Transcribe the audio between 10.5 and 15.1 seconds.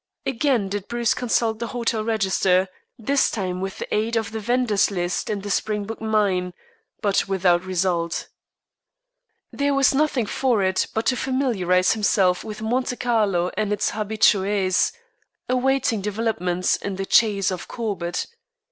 it but to familiarize himself with Monte Carlo and its habitués,